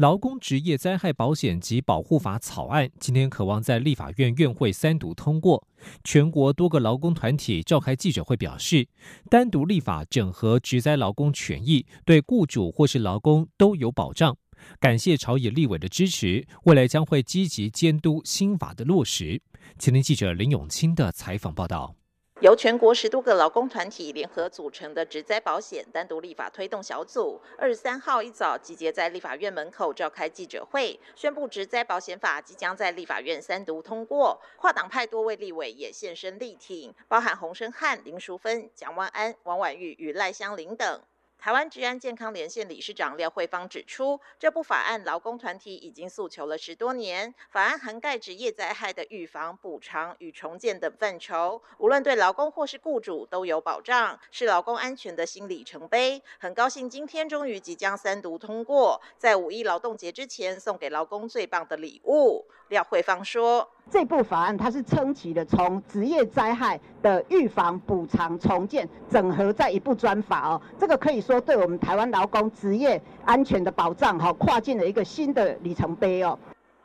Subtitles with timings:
[0.00, 5.68] 劳工职业灾害保险及保护法草案今天渴望在立法院院会三读通过。
[6.02, 8.88] 全国多个劳工团体召开记者会表示，
[9.28, 14.34] 单独立法整合职灾劳工权益，对雇主或是劳工都有保障。
[14.78, 19.42] 感谢朝野立委的支持，未来将会积极监督新法的落实。
[19.78, 21.99] 前天记者林永清的采访报道。
[22.40, 34.40] 由全国十多个劳工团体联合组成的职灾保险单独立法推动小组，二十三号一早集结在立法院门口召开记者会，宣布职灾保险法即将在立法院三读通过。
[34.56, 41.02] 跨党派多位立委也现身力挺，包含洪生汉、林淑芬、蒋万安、王婉玉与赖香林等。
[41.40, 47.34] 台湾治安健康连线理事长廖慧芳指出，这部法案劳工团体已经诉求了十多年。
[47.48, 56.22] 法案涵盖职业灾害的预防、补偿与重建等范畴，无论对劳工或是雇主都有保障，是劳工安全的新里程碑。
[56.38, 62.44] 很高兴今天终于即将三读通过，在五一劳动节之前送给劳工最棒的礼物。
[62.70, 63.68] 廖慧芳说。
[63.90, 76.38] 这部法案它是撑起的，从职业灾害的预防、补偿、重建整合在一部专法哦，这个可以说对我们台湾劳工职业安全的保障哈，跨进了一个新的里程碑哦。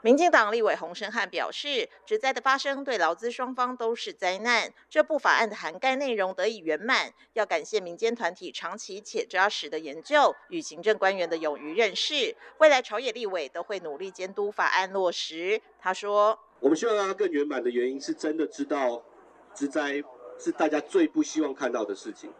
[0.05, 15.59] 民进党立委洪胜汉表示，职灾的发生对劳资双方都是灾难，这部法案的涵盖内容得以圆满，要感谢民间团体长期且扎实的研究与行政官员的勇于认识，未来朝野立委都会努力监督法案落实。
[15.79, 16.37] 他说。
[16.59, 19.03] 我们希望让它更圆满的原因，是真的知道，
[19.55, 20.03] 职灾
[20.37, 22.31] 是大家最不希望看到的事情。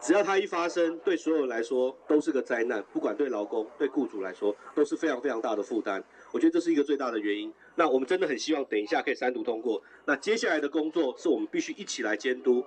[0.00, 6.04] 只要它一发生，对所有人来说都是个灾难，不管对劳工、对雇主来说，都是非常非常大的负担。
[6.32, 7.52] 我觉得这是一个最大的原因。
[7.74, 9.82] 那我们真的很希望等一下可以三读通过。
[10.04, 12.64] 那接下来的工作是我们必须一起来监督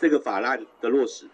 [0.00, 1.28] 这个法案的落实。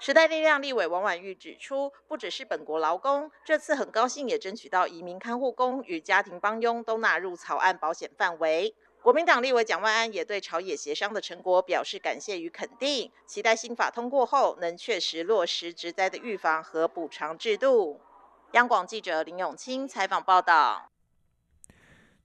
[0.00, 8.74] 时代力量立委王婉玉指出，不只是本国劳工，这次很高兴也争取到移民看护工与家庭帮佣都纳入草案保险范围。
[9.00, 18.00] 国民党立委蒋万安也对朝野协商的成果表示感谢与肯定，期待新法通过后能确实落实职灾的预防和补偿制度。
[18.52, 20.93] 央广记者林永清采访报道。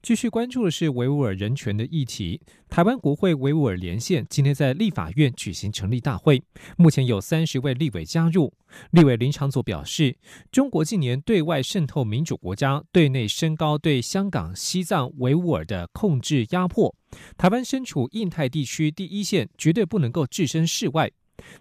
[0.01, 2.39] 继续关注的是维吾尔人权的议题。
[2.69, 6.41] 台湾国会维吾尔连线今天在立法院举行成立大会，
[6.77, 8.53] 目前有三十位立委加入。
[8.91, 10.15] 立委林长佐表示，
[10.51, 16.95] 中国近年对外渗透民主国家，对内升高对香港、西藏、维吾尔的控制压迫。
[17.37, 21.11] 台湾身处印太地区第一线，绝对不能够置身事外。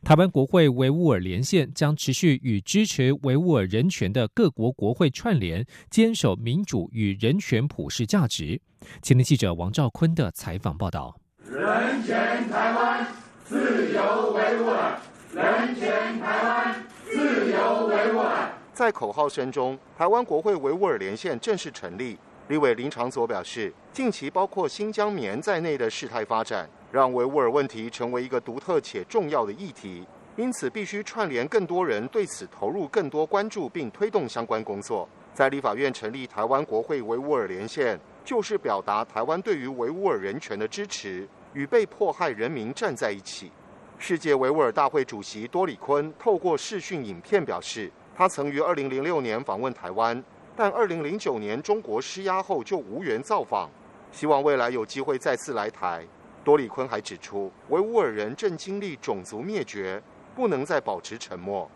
[0.05, 8.61] 台湾国会维吾尔连线将持续与支持维吾尔人权的各国国会串联，坚守民主与人权普世价值。
[9.03, 13.06] 前天记者王兆坤的采访报道：人权台湾，
[13.44, 15.00] 自由维吾尔；
[15.34, 18.53] 人权台湾，自由维吾尔。
[18.72, 22.17] 在口号声中，台湾国会维吾尔连线正式成立。
[22.49, 26.71] 立委林长佐表示，近期包括新疆棉在内的事态发展。
[26.91, 30.06] 让维吾尔问题成为一个独特且重要的议题，
[30.37, 35.09] 因此必须串联更多人对此投入更多关注，并推动相关工作。
[35.34, 43.53] 在立法院成立台湾国会维吾尔连线，就是表达台湾对于维吾尔人权的支持，与被迫害人民站在一起。
[43.99, 50.20] 世界维吾尔大会主席多里坤透过视讯影片表示，他曾于二零零六年访问台湾，
[50.56, 53.70] 但二零零九年中国施压后就无缘造访，
[54.10, 56.05] 希望未来有机会再次来台。
[56.49, 60.03] 多里坤还指出，维吾尔人正经历种族灭绝，
[60.35, 61.71] 不能再保持沉默。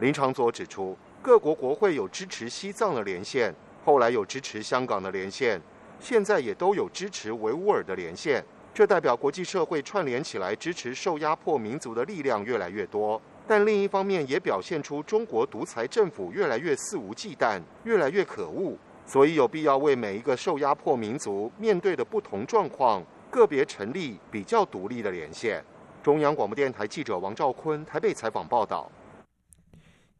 [0.00, 3.54] 林长佐指出，各国国会有支持西藏的连线，
[3.84, 5.62] 后来有支持香港的连线，
[6.00, 8.44] 现在也都有支持维吾尔的连线。
[8.74, 18.76] 这代表国际社会串联起来支持受压迫民族的力量越来越多，但另一方面也表现出中国独裁政府越来越肆无忌惮，越来越可恶。
[19.06, 23.00] 所以有必要为每一个受压迫民族面对的不同状况。
[23.36, 25.62] 个别成立比较独立的连线。
[26.02, 28.90] 中央广播电台记者王兆坤台北采访报道。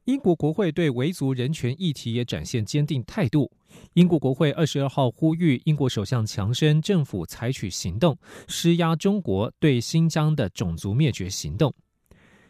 [0.05, 3.51] 英国国会对维族人权议题也展现坚定态度。
[3.95, 8.17] 英国国会二十二号呼吁英国首相强生政府采取行动，
[8.49, 11.75] 施压中国对新疆的种族灭绝行动。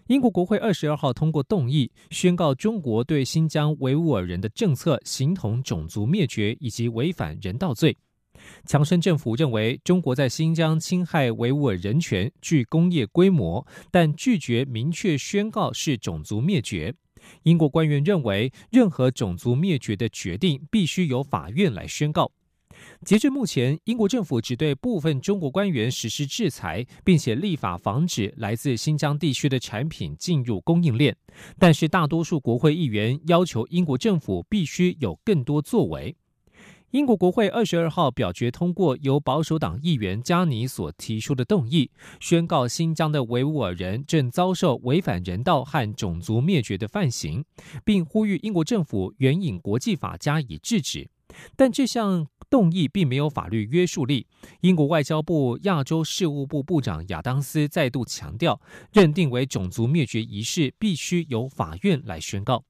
[0.08, 7.96] 英国国会二十二号通过动议，宣告中国对新疆维吾尔人的政策形同种族灭绝以及违反人道罪。
[8.64, 16.94] 强生政府认为中国在新疆侵害维吾尔人权具工业规模，但拒绝明确宣告是种族灭绝。
[17.42, 22.30] 英国官员认为，任何种族灭绝的决定必须由法院来宣告。
[23.04, 31.16] 截至目前，英国政府只对部分中国官员实施制裁，并且立法防止来自新疆地区的产品进入供应链。
[31.58, 36.14] 但是，大多数国会议员要求英国政府必须有更多作为。
[36.92, 41.90] 英国国会二十二号表决通过由保守党议员加尼所提出的动议，
[42.20, 47.44] 宣告新疆的维吾尔人正遭受违反人道和种族灭绝的犯行，
[47.84, 51.10] 并呼吁英国政府援引国际法加以制止。
[51.56, 54.28] 但这项动议并没有法律约束力。
[54.60, 58.60] 英国外交部亚洲事务部部长亚当斯再度强调，
[58.92, 62.64] 认定为种族灭绝仪式必须由法院来宣告。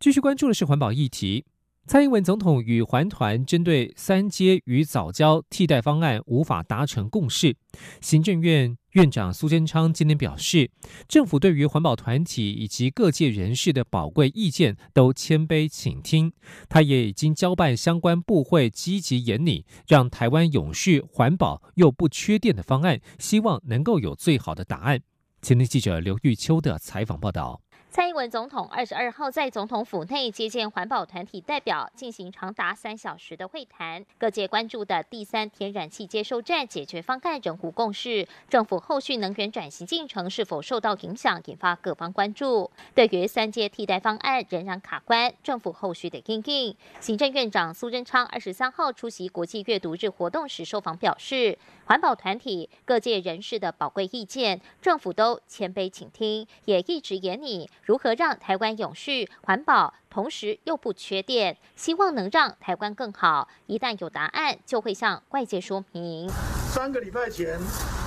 [0.00, 1.46] 继续关注的是环保议题。
[1.86, 7.56] 蔡英文总统与环团针对三阶与早教替代方案无法达成共识，
[8.00, 10.70] 行政院院长苏贞昌今天表示，
[11.08, 16.32] 政府对于环保团体以及各界人士的宝贵意见都谦卑倾听，
[16.68, 25.00] 他也已经交办相关部会积极研拟，让台湾永续环保又不缺电的方案，希望能够有最好的答案。
[25.42, 27.62] 前天记者刘玉秋的采访报道。
[27.92, 34.06] 蔡英文总统二十二号在总统府内接见环保团体代表，进行长达三小时的会谈。
[34.16, 42.70] 各界关注的第三天然气接收站解决方案仍无共识，政府后续能源转型进程是否受到影响，引发各方关注。
[42.94, 46.76] 对于三阶替代方案仍然卡关，政府后续的应应。
[47.00, 57.68] 行政院长苏贞昌二十三号出席国际阅读日活动时受访表示，环保团体各界人士的宝贵意见，政府都谦卑倾听，也一直严拟。
[57.84, 61.56] 如何让台湾永续环保，同时又不缺电？
[61.76, 63.48] 希望能让台湾更好。
[63.66, 66.30] 一旦有答案，就会向外界说明。
[66.72, 67.58] 三个礼拜前，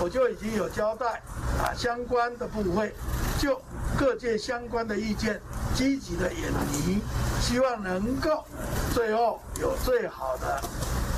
[0.01, 1.21] 我就已经有交代
[1.61, 2.93] 啊，相关的部会
[3.37, 3.61] 就
[3.97, 5.41] 各界相关的意见
[5.75, 7.01] 积极的演拟，
[7.41, 8.45] 希望能够
[8.93, 10.61] 最后有最好的。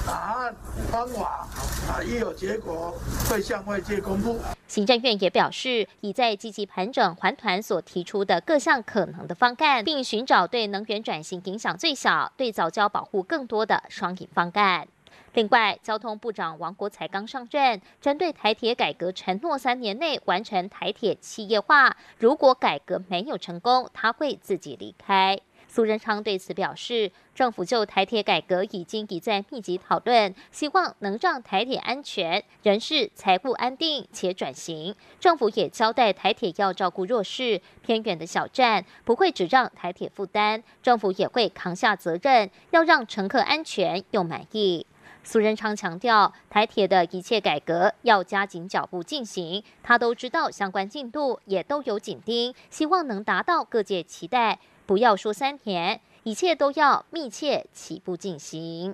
[0.08, 0.56] 答案
[0.92, 1.48] 方法
[1.90, 2.94] 啊，一有结果
[3.28, 4.40] 会向外界公布。
[4.67, 14.88] 行政院也表示，已在积极盘整环团所提出的各项可能的方案，并寻找对能源转型影响最小、对早教保护更多的双赢方案。
[15.33, 25.38] 另外，交通部长王国才刚上任，针对台铁改革承诺三年内完成台铁企业化，如果改革没有成功，他会自己离开。
[25.75, 34.95] 苏仁昌对此表示，政府就台铁改革已经一再密集讨论，希望能让台铁安全、人事、财务安定且转型。
[35.19, 44.88] 政府也交代台铁要照顾弱势、偏远的小站，不会只让台铁负担，政府也会扛下责任，要让乘客安全又满意。
[45.25, 54.57] 苏仁昌强调，台铁的一切改革要加紧脚步进行，他都知道相关进度，也都有紧盯，希望能达到各界期待。
[54.86, 58.94] 不要说三年，一切都要密切起步进行。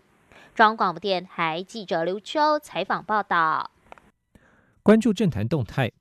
[0.56, 3.72] 中央广播电台记者刘秋采访报道。
[4.84, 5.92] 关注政坛动态。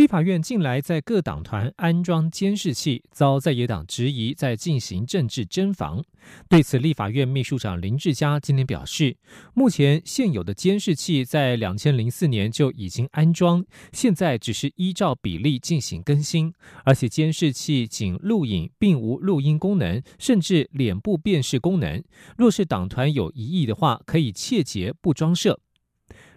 [0.00, 6.02] 立法院近来在各党团安装监视器，遭在野党质疑在进行政治侦防。
[6.48, 9.14] 对此，立法院秘书长林志嘉今天表示，
[9.52, 13.62] 目前现有的监视器在两千零四年就已经安装，
[13.92, 16.50] 现在只是依照比例进行更新，
[16.82, 22.02] 而且监视器仅录影，并无录音功能，甚至脸部辨识功能。
[22.38, 25.60] 若是党团有疑义的话，可以切结不装设。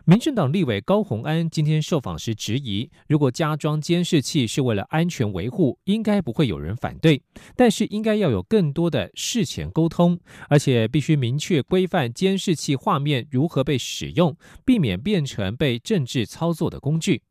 [0.05, 7.21] 民进党立委高鸿安今天受访时质疑，如果加装监视器是为了安全维护，应该不会有人反对。
[7.55, 10.19] 但是应该要有更多的事前沟通，
[10.49, 17.21] 而且必须明确规范监视器画面如何被使用，避免变成被政治操作的工具。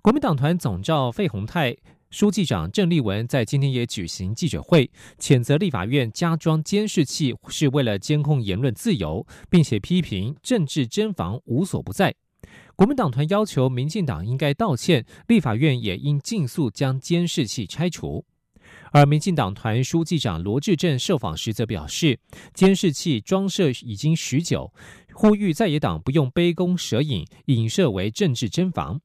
[0.00, 1.76] 国民党团总召费鸿泰。
[2.10, 12.14] 书记长郑丽文在今天也举行记者会，谴责立法院加装监视器是为了监控言论自由，并且批评政治侦防无所不在。
[12.74, 18.24] 国民党团要求民进党应该道歉，立法院也应尽速将监视器拆除。
[18.90, 22.18] 而民进党团书记长罗志正受访时则表示，
[22.54, 24.72] 监视器装设已经许久，
[25.12, 28.98] 呼吁在野党不用杯弓蛇影，影射为政治侦防。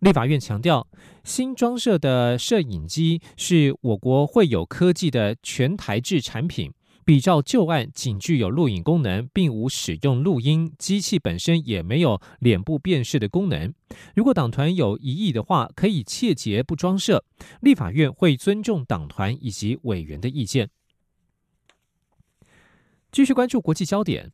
[0.00, 0.88] 立法院强调，
[1.24, 6.72] 新装设的摄影机是我国会有科技的全台制产品。
[7.04, 13.74] 比照旧案，仅具有录影功能，并无使用录音机器，本身也没有脸部辨识的功能。
[14.14, 17.24] 如果党团有疑义的话，可以切结不装设。
[17.60, 20.70] 立法院会尊重党团以及委员的意见。
[23.10, 24.30] 继续关注国际焦点。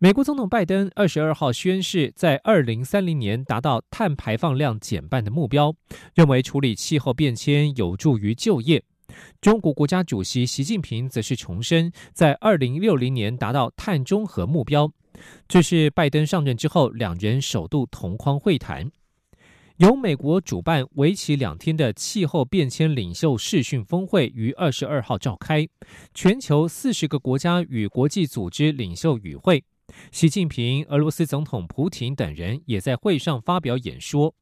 [0.00, 5.74] 美国总统拜登二十二号宣誓，在二零三零年达到碳排放量减半的目标，
[6.14, 8.84] 认为处理气候变迁有助于就业。
[9.40, 14.88] 中国国家主席习近平则是重申，在二零六零年达到碳中和目标。
[15.48, 18.92] 这是拜登上任之后两人首度同框会谈。
[19.78, 25.66] 由美国主办、为期两天的气候变迁领袖视讯峰会于二十二号召开，
[26.14, 29.64] 全球四十个国家与国际组织领袖与会。
[30.10, 34.34] 习近平、俄罗斯总统普京等人也在会上发表演说。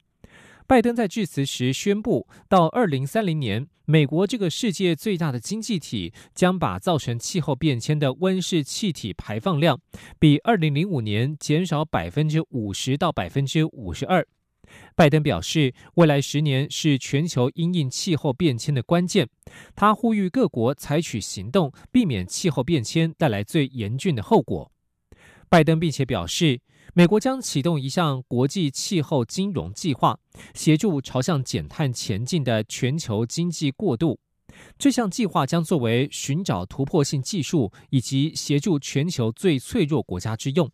[0.67, 9.81] 拜登在致辞时宣布，到二零三零年，美国这个世界最大的经济体将把造成气候变迁的温室气体排放量
[10.19, 14.27] 比二零零五年减少百分之五十到百分之五十二。
[14.97, 19.29] 拜登表示，未来十年是全球因应气候变迁的关键。
[19.77, 24.73] 他呼吁各国采取行动，避免气候变迁带来最严峻的后果。
[25.49, 26.61] 拜登并且表示，
[26.93, 30.19] 美国将启动一项国际气候金融计划，
[30.55, 34.19] 协助朝向减碳前进的全球经济过渡。
[34.79, 40.71] 这项计划将作为寻找突破性技术以及协助全球最脆弱国家之用。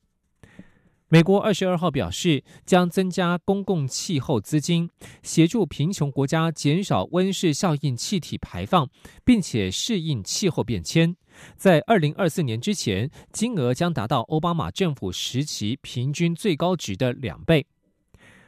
[1.12, 4.88] 美国二十二号表示，将增加公共气候资金，
[5.22, 8.88] 协助贫穷国家减少温室效应气体排放，
[9.22, 11.14] 并且适应气候变迁。
[11.54, 17.66] 在二零二四年之前，金额将达到奥巴马政府时期平均最高值的两倍。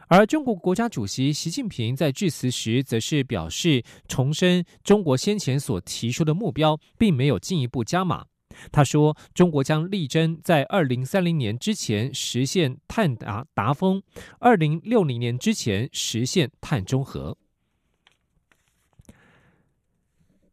[0.09, 8.25] 而中国国家主席习近平在致辞时，则是表示，重申中国先前所提出的目标，并没有进一步加码。
[8.73, 14.03] 他说：“中国将力争在二零三零年之前实现碳达达峰，
[14.39, 17.37] 二零六零年之前实现碳中和。”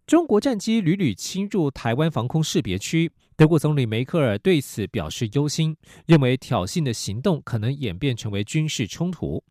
[0.08, 9.42] 中国战机屡屡侵入台湾防空识别区，德国总理梅克尔对此表示忧心，认为挑衅的行动可能演变成为军事冲突。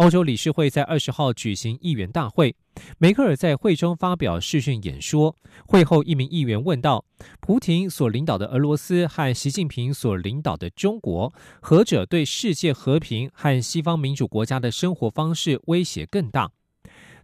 [0.00, 2.56] 欧洲理事会在二十号举行议员大会，
[2.96, 5.36] 梅克尔在会中发表视讯演说。
[5.66, 7.04] 会后，一名议员问道
[7.38, 11.30] ：“普廷所领导的俄罗斯和习近平所领导的中国，
[11.60, 16.50] 何者对世界和平和西方民主国家的生活方式威胁更大？”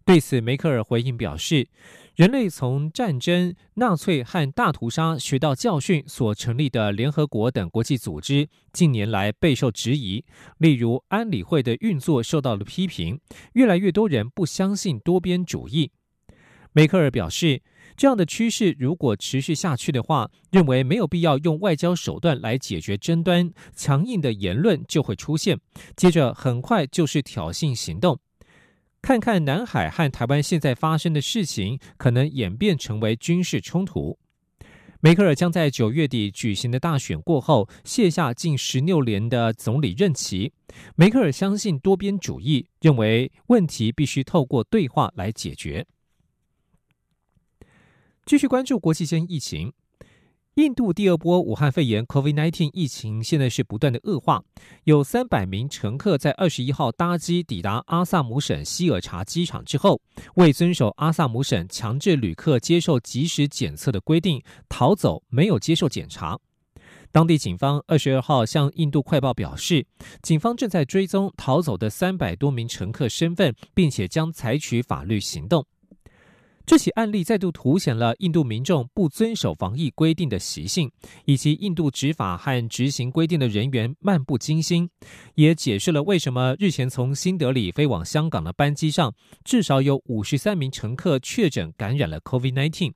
[0.04, 1.68] 对此，梅克尔回应表示。
[2.16, 10.25] 人类从战争、纳粹和大屠杀学到教训所成立的联合国等国际组织，近年来备受质疑。
[10.56, 13.20] 例如，安理会的运作受到了批评，
[13.52, 15.92] 越来越多人不相信多边主义。
[16.73, 17.61] 梅克尔表示，
[17.99, 25.61] 这样的趋势如果持续下去的话，认为没有必要用外交手段来解决争端，强硬的言论就会出现，
[25.94, 28.18] 接着很快就是挑衅行动。
[29.03, 34.19] 看看南海和台湾现在发生的事情，可能演变成为军事冲突。
[35.00, 40.53] 梅克尔将在九月底举行的大选过后卸下近十六年的总理任期。
[40.97, 45.87] 梅克尔相信多边主义，认为问题必须透过对话来解决。
[48.25, 49.73] 继续关注国际间疫情。
[50.57, 54.43] 印度第二波武汉肺炎 （COVID-19） 疫情现在是不断的恶化，
[54.85, 60.01] 有三百名乘客在二十一号搭机抵达阿萨姆省希尔查机场之后，
[60.37, 66.39] 未遵守阿萨姆省强制旅客接受即时检测的规定，逃走，没有接受检查。
[67.13, 69.87] 当地警方二十二号向印度快报表示，
[70.23, 75.67] 警方正在追踪逃走的三百多名乘客身份，并且将采取法律行动。
[76.66, 80.90] 这起案例再度凸显了印度民众不遵守防疫规定的习性，
[81.25, 84.90] 以及印度执法和执行规定的人员漫不经心，
[85.37, 92.92] 也解释了为什么日前从新德里飞往香港的班机上至少有五十三名乘客确诊感染了 COVID-19。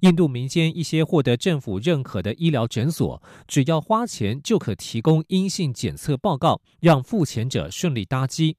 [0.00, 8.56] 印度民间一些获得政府认可的医疗诊所，只要花钱就可提供阴性检测报告，让付钱者顺利搭机。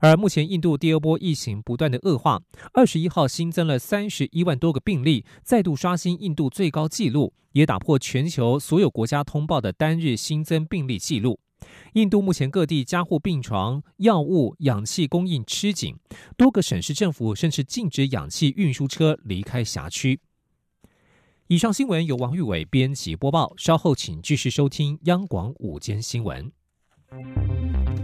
[0.00, 11.38] 而目前印度第二波疫情不断的恶化，二十一号新增了三十一万多个病例，再度刷新印度最高纪录，也打破全球所有国家通报的单日新增病例记录。
[11.94, 15.96] 印度目前各地加护病床、药物、氧气供应吃紧，
[16.36, 20.20] 多个省市政府甚至禁止氧气运输车离开辖区。
[21.48, 26.52] 以上新闻由王玉伟编辑播报，稍后请继续收听央广午间新闻。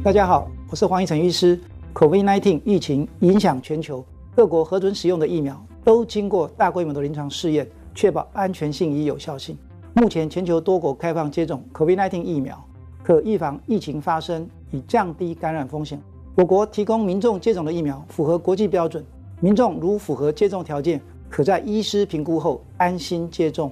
[0.03, 1.61] 大家好，我是黄一成医师。
[1.95, 9.57] COVID-19 疫情影响全球，各国核准使用的疫苗都经过大规模的临床试验，确保安全性与有效性。
[9.95, 12.59] 目前全球多国开放接种 COVID-19 疫苗，
[13.03, 16.01] 可预防疫情发生，以降低感染风险。
[16.35, 19.05] 我国提供民众接种的疫苗符合国际标准，
[19.41, 23.71] 民众如符合接种条件，可在医师评估后安心接种。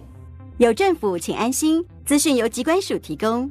[0.59, 1.83] 有政府，请安心。
[2.05, 3.51] 资讯由机关署提供。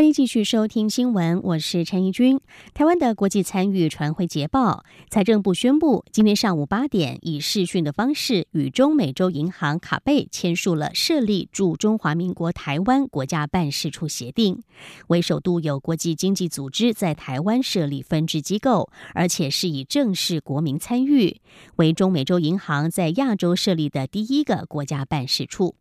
[0.00, 2.40] 欢迎继续收听新闻，我是陈怡君。
[2.72, 14.62] 台湾的国际参与传回捷报，财政部宣布，今天上午八点，以视讯的方式与中美洲银行卡贝签署了设立驻中华民国台湾国家办事处协定，
[15.08, 21.42] 为首度有国际经济组织在台湾设立分支机构，而且是以正式国民参与，
[21.76, 25.74] 为中美洲银行在亚洲设立的第一个国家办事处。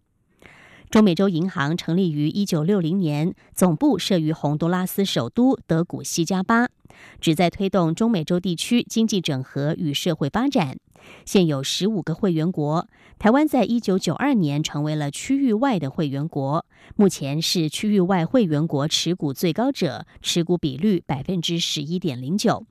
[0.89, 6.67] 中美洲银行成立于一九六零年，总部设于洪都拉斯首都德古西加巴，
[7.21, 10.79] 旨在推动中美洲地区经济整合与社会发展。
[11.25, 12.87] 现有十五个会员国，
[13.19, 16.65] 台湾在一九九二年成为了区域外的会员国，
[16.95, 22.65] 目前是区域外会员国持股最高者，持股比率百分之十一点零九。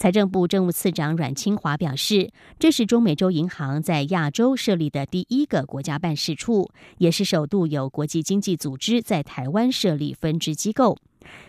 [0.00, 10.96] 财政部政务次长阮清华表示，这是中美洲银行在亚洲设立的第一个国家办事处，也是首度有国际经济组织在台湾设立分支机构。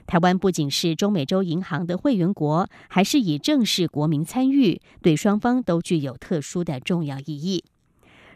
[0.06, 7.64] 台湾不仅是中美洲银行的会员国，还是以正式国民参与，对双方都具有特殊的重要意义。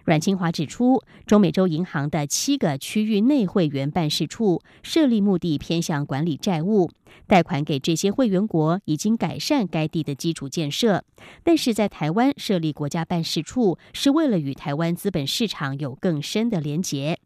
[0.05, 6.91] 阮清华指出，中美洲银行的七个区域内会员办事处设立目的偏向管理债务、
[7.25, 11.03] 贷款给这些会员国，已经改善该地的基础建设。
[11.43, 17.17] 但是在台湾设立国家办事处，是为了与台湾资本市场有更深的连结。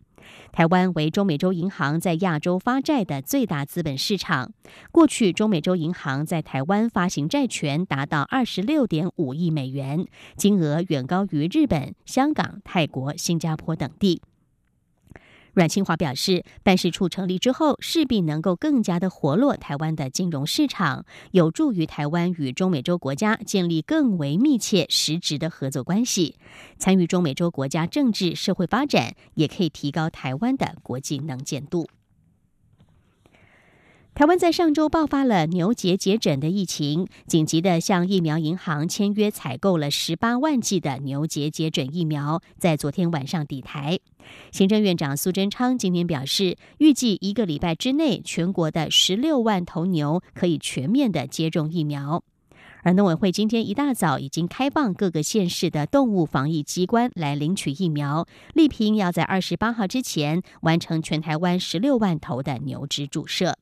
[0.51, 4.51] 台湾为中美洲银行在亚洲发债的最大资本市场。
[4.91, 10.05] 过去，中美洲银行在台湾发行债权达到二十六点五亿美元，
[10.35, 14.21] 金额远高于日本、香港、泰国、新加坡等地。
[15.59, 26.37] 阮清华表示，办事处成立之后，势必能够更加的活络台湾的金融市场，有助于台湾与中美洲国家建立更为密切、实质的合作关系，
[26.77, 31.85] 参与中美洲国家政治社会发展，也可以提高台湾的国际能见度。
[34.19, 43.97] 台湾在上周爆发了牛结节疹的疫情，紧急的向疫苗银行签约采购了十八万剂的牛结节疹疫苗，在昨天晚上抵台。
[44.51, 52.21] 行政院长苏贞昌今天表示，预计一个礼拜之内，全国的十六万头牛可以全面的接种疫苗。
[52.83, 63.55] 而农委会今天一大早已经开放各个县市的动物防疫机关来领取疫苗，力拼要在二十八号之前完成全台湾十六万头的牛只注射。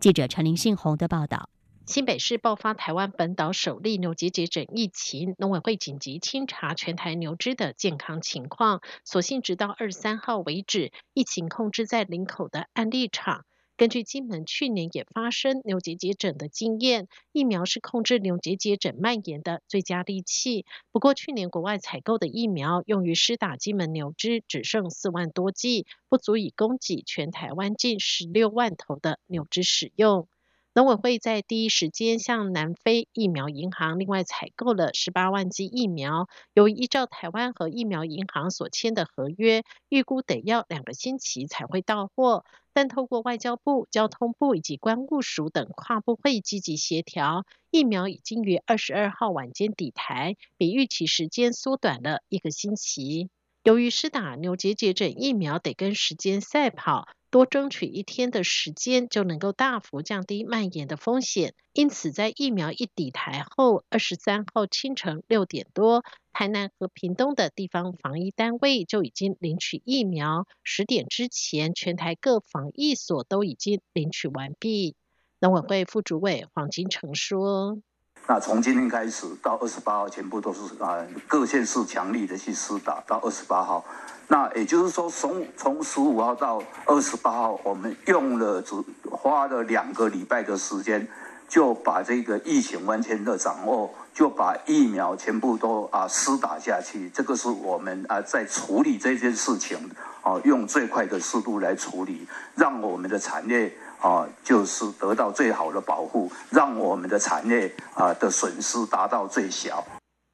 [0.00, 1.50] 记者陈林信宏的报道：
[1.84, 13.44] 新北市爆发台湾本岛首例牛结节疹疫情，农委会紧急清查全台牛只的健康情况，所幸直到二十三号为止，疫情控制在林口的案例场。
[13.80, 20.66] 根据金门去年也发生牛结节疹的经验，疫苗是控制牛结节疹蔓延的最佳利器。
[20.92, 30.28] 不过去年国外采购的疫苗用于施打金门牛只只剩四万多剂，不足以供给全台湾近十六万头的牛只使用。
[30.74, 42.44] 农委会在第一时间向南非疫苗银行另外采购了十八万剂疫苗，由于依照台湾和疫苗银行所签的合约，预估得要两个星期才会到货。
[42.80, 53.28] 但透过外交部、交通部以及关务署等跨部会积极协调，疫苗已经于二十二号晚间抵台，比预期时间缩短了一个星期。
[53.64, 57.06] 由于施打牛结节疹疫苗得跟时间赛跑。
[57.30, 61.54] 多争取一天的时间，就能够大幅降低蔓延的风险。
[61.72, 70.48] 因此，在疫苗一抵台后，二十三号清晨六点多，台南和屏东的地方防疫单位就已经领取疫苗。
[70.64, 74.96] 十点之前，全台各防疫所都已经领取完毕。
[75.38, 77.78] 农委会副主委黄金城说
[78.26, 83.84] ：“那从今天开始到二十八号，全部都是啊，各县市强力的去施打，到二十八号。”
[84.28, 88.76] 那也就是说，从从十五号到二十八号，我们用了只
[89.10, 91.08] 花了两个礼拜的时间，
[91.48, 97.10] 就把这个疫情完全的掌握，就把疫苗全部都啊施打下去。
[97.10, 99.76] 这个是我们啊在处理这件事情，
[100.22, 109.86] 啊用最快的速度来处理，让我们的产业啊就是得到最好的保护，让我们的产业啊的损失达到最小。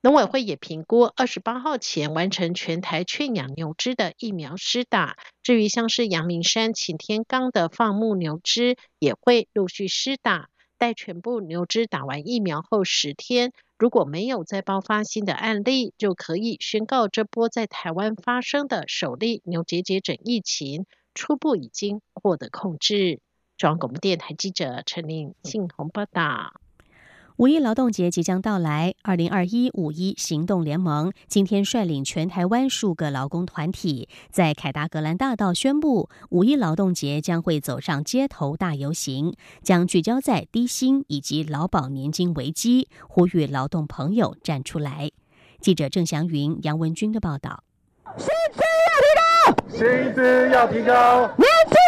[0.02, 5.16] 农委会也评估二十八号前完成全台圈养牛只的疫苗施打。
[5.42, 10.48] 至于像是阳明山、擎天岗的放牧牛只，也会陆续施打。
[10.78, 23.20] 待全部牛只打完疫苗后十天，如果没有再爆发新的案例，就可以宣告这波在台湾发生的首例牛结节疹疫情初步已经获得控制。
[23.56, 26.60] 中央广播电台记者陈玲信宏报道。
[27.36, 45.10] 五一劳动节即将到来，二零二一五一行动联盟今天率领全台湾数个劳工团体，在凯达格兰大道宣布，五一劳动节将会走上街头大游行，将聚焦在低薪以及劳保年金危机，呼吁劳动朋友站出来。
[45.60, 47.64] 记者郑祥云、杨文军的报道：
[48.18, 51.85] 薪资要提高，薪资要提高，年金。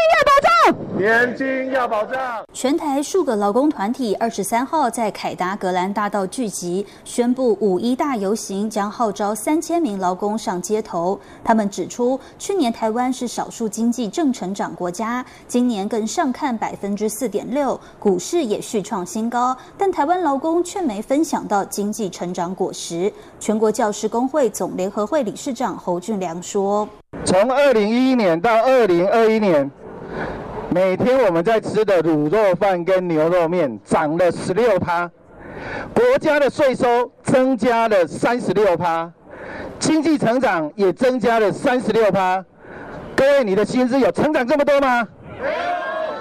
[0.96, 2.44] 年金要保障。
[2.52, 11.18] 全台数个劳工团体二十三号在凯达格兰大道聚集，宣布五一大游行将号召三千名劳工上街头。
[11.44, 23.12] 他们指出，去年台湾是少数经济正成长国家，今年更上看百分之四点六，股市也续创新高，但台湾劳工却没分享到经济成长果实。
[23.38, 26.88] 全国教师工会总联合会理事长侯俊良说
[27.24, 29.70] ：“从二零一一年到二零二一年。”
[30.70, 35.10] 每天我们在吃的卤肉饭跟牛肉面涨了十六趴，
[35.94, 39.10] 国家的税收增加了三十六趴，
[39.78, 42.44] 经济成长也增加了三十六趴。
[43.16, 45.08] 各位，你的薪资有成长这么多吗？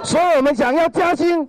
[0.01, 1.45] 所以我们想要加薪，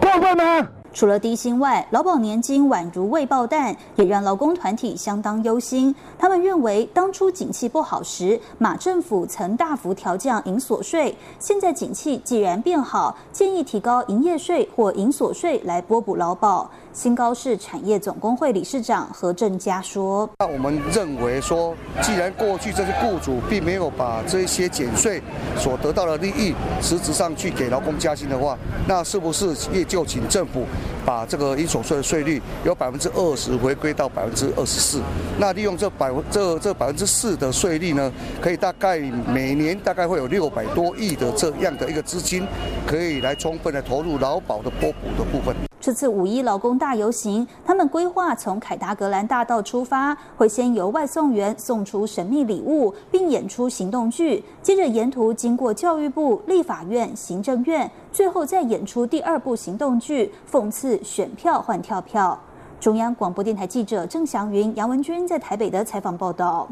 [0.00, 0.68] 过分吗？
[0.98, 5.94] 除了低薪外，劳保年金宛如未爆弹，也让劳工团体相当忧心。
[6.18, 16.68] 他们认为，当初景气不好时，马政府曾大幅调降营所税，现在景气既然变好，建议提高营业税或营所税来拨补劳保。
[16.98, 25.22] 新高市产业总工会理事长何正佳说：“那我们认为说，既然过去这些雇主并没有把这些减税
[25.56, 28.58] 所得到的利益，实质上去给劳工加薪的话，
[28.88, 30.64] 那是不是也就请政府
[31.06, 35.00] 把这个应所税的税率由百分之二十回归到百分之二十四？
[35.38, 42.44] 那利用这百分这这百分之四的税率呢，可以大概每年大概会有六百多亿的这样的一个资金，
[42.84, 62.38] 可以来充分的投入劳保的拨补的部分。”这次五一劳工大游行，他们规划从凯达格兰大道出发，会先由外送员送出神秘礼物，并演出行动剧，接着沿途经过教育部、立法院、行政院，最后再演出第二部行动剧，讽刺选票换跳票。
[62.80, 66.68] 中央广播电台记者郑祥云、杨文君在台北的采访报道。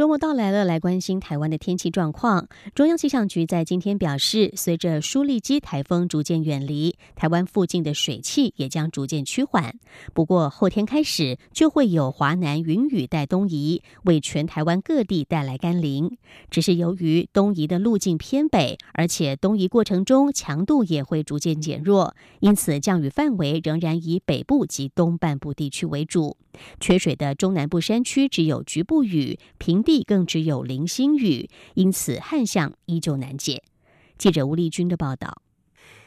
[0.00, 2.48] 周末到来了，来关心台湾的天气状况。
[2.74, 9.78] 中央气象局在今天表示，随着舒力基台风逐渐远离，台湾附近的水汽也将逐渐趋缓。
[10.14, 16.16] 不过后天开始就会有华南云雨带东移，为全台湾各地带来甘霖。
[16.48, 26.38] 只是由于东移的路径偏北，而且东移过程中强度也会逐渐减弱，因此降雨范围仍然以北部及东半部地区为主。
[26.80, 33.64] 缺水的中南部山区只有局部雨，平地地更只有零星雨，因此旱象依旧难解。
[34.16, 35.42] 记者吴丽君的报道。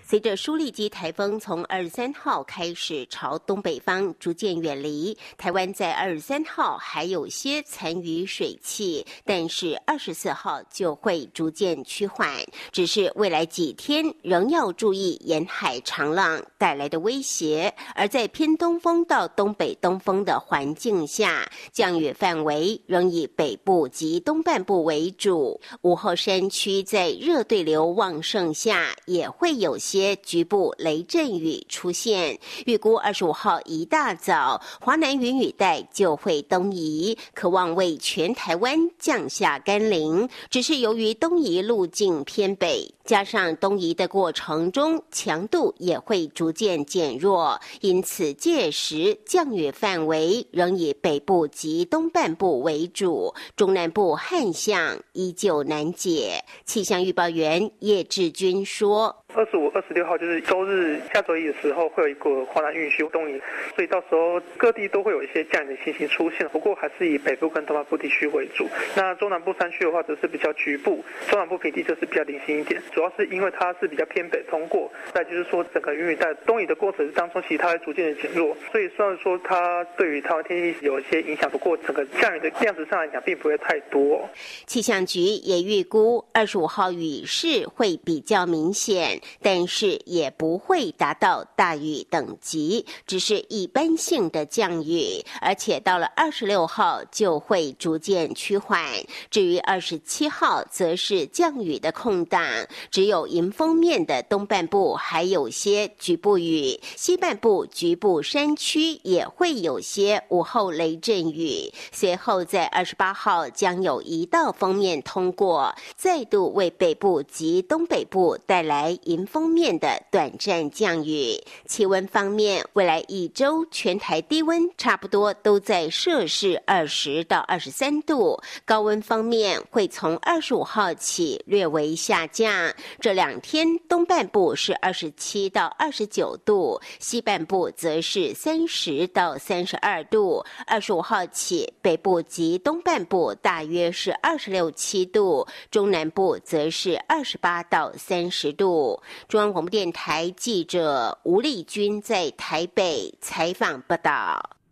[0.05, 12.29] 随着舒力基台风从二十三号开始朝东北方逐渐远离，台湾在二十三号还有些残余水汽，但是二十四号就会逐渐趋缓。
[12.71, 25.59] 只是未来几天仍要注意沿海长浪带来的威胁，而在偏东风到东北东风的环境下，降雨范围仍以北部及东半部为主。
[25.81, 30.13] 午后山区在热对流旺盛下，也会有些。
[30.23, 40.27] 局部雷阵雨出现，预估二十五号一大早，华南云雨带就会东移，渴望为全台湾降下甘霖。
[40.49, 56.43] 只是由于东移路径偏北，加上东移的过程中强度也会逐渐减弱，因此届时降雨范围仍以北部及东半部为主，中南部旱象依旧难解。
[56.65, 59.17] 气象预报员叶志军说。
[59.35, 63.41] 二十五、二十六号就是周日下周一的时候，会有一个华南运输东移，
[63.75, 66.47] 所以到时候各地都会有一些降雨的情形出现。
[66.49, 68.69] 不过还是以北部跟东南部地区为主。
[68.95, 72.79] 那中南部山区的话，则是比较局部；中南部平地就是比较零星一点。
[72.93, 78.55] 主要是因为它是比较偏北通过，再就是说整个云雨带东移的过程当中，其实它会逐渐的减弱。
[78.71, 84.29] 所以虽然说它对于台湾天气有一些影响，不过整个降雨的量值上来讲，并不会太多。
[84.65, 89.21] 气象局也预估二十五号雨势会比较明显。
[89.41, 98.81] 但是也不会达到大雨等级，只是一般性的降雨，而且到了二十六号就会逐渐趋缓。
[99.29, 102.43] 至于二十七号，则是降雨的空档，
[102.91, 111.71] 只有迎风面的东半部还有些局部雨，西半部局部山区也会有些午后雷阵雨。
[111.91, 121.41] 随后在二十八号将有一道锋面通过，再度为北部及东北部带来迎风面的短暂降雨。
[121.67, 132.72] 气温方面，未来一周全台低温差不多都在摄氏二十到二十三度，高温方面会从二十五号起略微下降。
[132.99, 140.45] 这两天东半部是二十七到二十九度，西半部则是三十到三十二度。
[140.65, 149.01] 二十五号起，北部及东半部大约是二十六七度，中南部则是二十八到三十度。
[149.27, 154.62] 中央广播电台记者吴丽君在台北采访报道。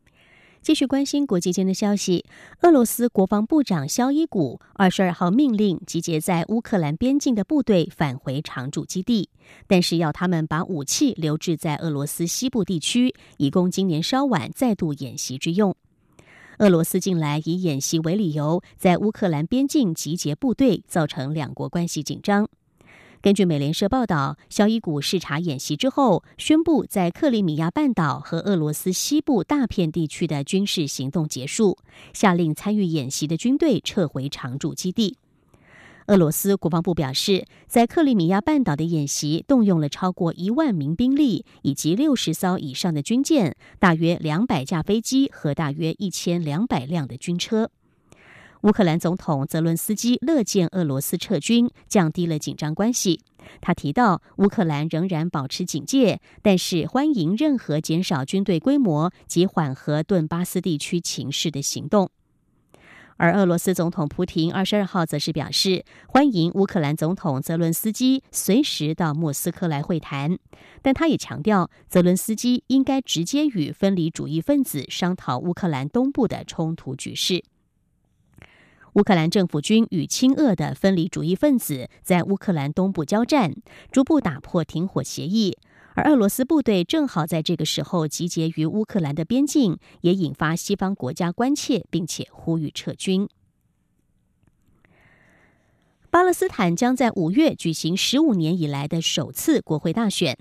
[0.61, 2.23] 继续关心国际间的消息，
[2.61, 9.29] 俄罗斯国防部长肖伊古二十二号命令集结在乌克兰边境的部队返回常驻基地，
[9.65, 15.75] 但是要他们把武器留置在俄罗斯西部地区，以供今年稍晚再度演习之用。
[16.59, 22.47] 俄罗斯近来以演习为理由，在乌克兰边境集结部队，造成两国关系紧张。
[23.21, 31.77] 根据美联社报道，肖伊古视察演习之后，宣布在克里米亚半岛和俄罗斯西部大片地区的军事行动结束，
[32.13, 35.17] 下令参与演习的军队撤回常驻基地。
[36.07, 47.69] 俄罗斯国防部表示，在克里米亚半岛的演习动用了超过一万名兵力，以及六十艘以上的军舰，大约两百架飞机和大约一千两百辆的军车。
[48.63, 53.19] 乌克兰总统泽伦斯基乐见俄罗斯撤军，降低了紧张关系。
[53.59, 62.11] 他提到，乌克兰仍然保持警戒，但是欢迎任何减少军队规模及缓和顿巴斯地区情势的行动。
[63.17, 70.37] 而俄罗斯总统普廷二十二号则是表示，欢迎乌克兰总统泽伦斯基随时到莫斯科来会谈，
[70.83, 77.43] 但他也强调，泽伦斯基应该直接与分离主义分子商讨乌克兰东部的冲突局势。
[78.93, 83.55] 乌克兰政府军与亲俄的分离主义分子在乌克兰东部交战，
[83.89, 85.57] 逐步打破停火协议。
[85.95, 93.29] 而俄罗斯部队正好在这个时候集结于乌克兰的边境，也引发西方国家关切，并且呼吁撤军。
[96.09, 100.37] 巴勒斯坦将在五月举行十五年以来的首次国会大选。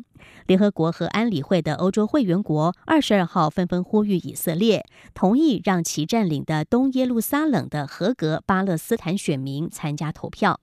[0.47, 10.61] 联合国和安理会的欧洲会员国二十二号纷纷呼吁以色列同意让其占领的东耶路撒冷的合格巴勒斯坦选民参加投票。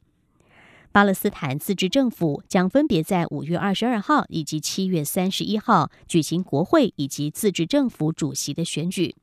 [0.92, 9.16] 巴勒斯坦自治政府将分别在五月二十二号以及七月三十一号举行国会以及自治政府主席的选举。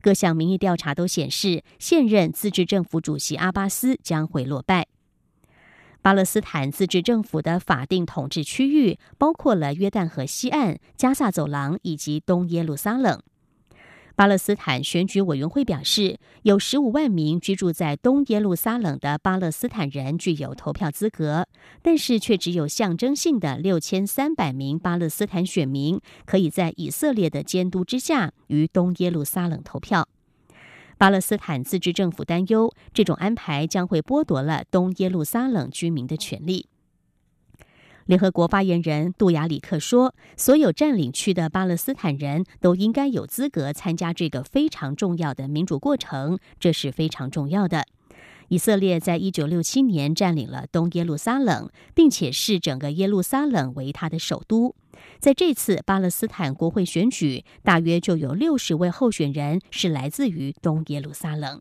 [0.00, 4.86] 各项民意调查都显示，现任自治政府主席阿巴斯将会落败。
[6.04, 13.18] 巴勒斯坦自治政府的法定统治区域包括了约旦河西岸、加萨走廊以及东耶路撒冷。
[14.14, 21.46] 巴勒斯坦选举委员会表示，有十五万名居住在东耶路撒冷的巴勒斯坦人具有投票资格，
[21.80, 30.06] 但是却只有象征性的六千三百名巴勒斯坦选民可以在以色列的监督之下于东耶路撒冷投票。
[30.96, 36.68] 巴勒斯坦自治政府担忧，这种安排将会剥夺了东耶路撒冷居民的权利。
[38.06, 47.86] 联合国发言人杜亚里克说：“所有占领区的巴勒斯坦人都应该有资格参加这个非常重要的民主过程，这是非常重要的。”
[48.48, 54.76] 以色列在一九六七年占领了东耶路撒冷，并且视整个耶路撒冷为他的首都。
[55.18, 61.60] 在这次巴勒斯坦国会选举，大约就有六十位候选人是来自于东耶路撒冷。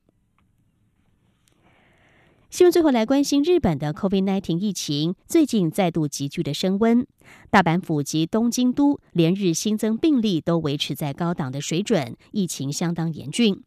[2.49, 7.07] 新闻最后来关心日本的 COVID-19 疫情，最近再度急剧的升温。
[7.49, 13.63] 大阪府及东京都连日新增病例都维持在高档的水准，疫情相当严峻。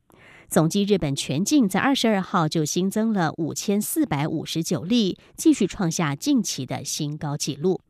[0.49, 7.81] 总计日本全境在二十二号就新增了五千四百五十九例，继续创下近期的新高纪录。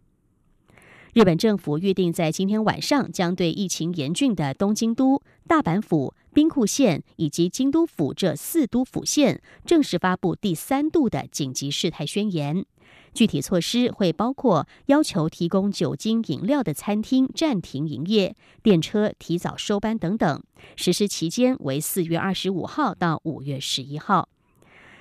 [1.17, 12.67] 日本政府预定在今天晚上将对疫情严峻的东京都、大阪府、兵库县以及京都府这四都府县正式发布第三度的紧急事态宣言。
[13.15, 20.43] 具体措施会包括要求提供酒精饮料的餐厅暂停营业、电车提早收班等等。
[20.77, 24.29] 实施期间为四月二十五号到五月十一号。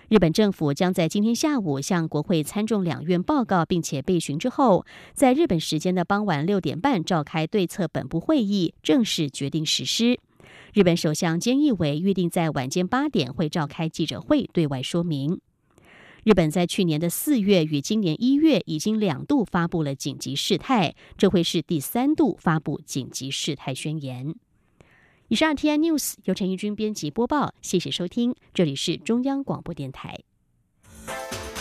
[0.08, 10.20] 日本政府将在今天下午向国会参众两院报告，并且备询之后，在日本时间的傍晚六点半召开对策本部会议，正式决定实施。
[10.74, 15.40] 日本首相菅义伟预定在晚间八点会召开记者会，对外说明。
[16.24, 24.36] 日本在去年的四月与今年一月已经两度发布了紧急事态，这会是第三度发布紧急事态宣言。
[25.28, 30.20] 以上 T I News 由陈义军编辑播报，谢谢收听，这里是中央广播电台。